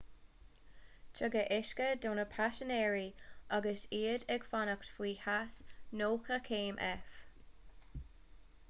[1.17, 3.03] tugadh uisce do na paisinéirí
[3.59, 5.61] agus iad ag fanacht faoi theas
[6.03, 7.23] 90 céim f